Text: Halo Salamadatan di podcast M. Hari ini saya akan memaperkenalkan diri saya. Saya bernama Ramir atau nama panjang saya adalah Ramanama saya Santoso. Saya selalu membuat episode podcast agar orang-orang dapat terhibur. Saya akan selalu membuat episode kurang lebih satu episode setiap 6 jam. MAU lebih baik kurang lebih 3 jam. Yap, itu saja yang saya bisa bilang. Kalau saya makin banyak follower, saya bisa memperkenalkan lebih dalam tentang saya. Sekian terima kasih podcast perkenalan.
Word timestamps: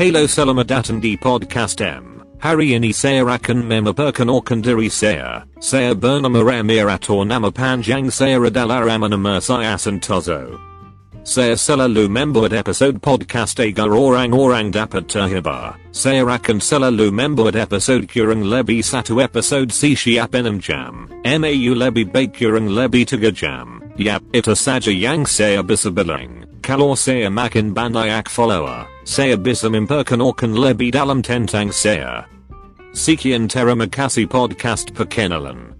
Halo 0.00 0.24
Salamadatan 0.24 0.96
di 0.96 1.12
podcast 1.20 1.76
M. 1.84 2.24
Hari 2.40 2.72
ini 2.72 2.88
saya 2.88 3.20
akan 3.20 3.68
memaperkenalkan 3.68 4.64
diri 4.64 4.88
saya. 4.88 5.44
Saya 5.60 5.92
bernama 5.92 6.40
Ramir 6.40 6.88
atau 6.88 7.20
nama 7.20 7.52
panjang 7.52 8.08
saya 8.08 8.40
adalah 8.40 8.80
Ramanama 8.80 9.44
saya 9.44 9.76
Santoso. 9.76 10.56
Saya 11.20 11.52
selalu 11.52 12.08
membuat 12.08 12.56
episode 12.56 12.96
podcast 13.04 13.60
agar 13.60 13.92
orang-orang 13.92 14.72
dapat 14.72 15.04
terhibur. 15.04 15.76
Saya 15.92 16.24
akan 16.24 16.64
selalu 16.64 17.12
membuat 17.12 17.60
episode 17.60 18.08
kurang 18.08 18.48
lebih 18.48 18.80
satu 18.80 19.20
episode 19.20 19.68
setiap 19.68 20.32
6 20.32 20.64
jam. 20.64 21.12
MAU 21.28 21.76
lebih 21.76 22.08
baik 22.08 22.40
kurang 22.40 22.72
lebih 22.72 23.04
3 23.04 23.28
jam. 23.36 23.84
Yap, 24.00 24.24
itu 24.32 24.56
saja 24.56 24.88
yang 24.88 25.28
saya 25.28 25.60
bisa 25.60 25.92
bilang. 25.92 26.48
Kalau 26.64 26.96
saya 26.96 27.28
makin 27.28 27.76
banyak 27.76 28.28
follower, 28.32 28.88
saya 29.10 29.34
bisa 29.34 29.66
memperkenalkan 29.66 30.54
lebih 30.54 30.94
dalam 30.94 31.18
tentang 31.18 31.74
saya. 31.74 32.30
Sekian 32.94 33.50
terima 33.50 33.90
kasih 33.90 34.30
podcast 34.30 34.94
perkenalan. 34.94 35.79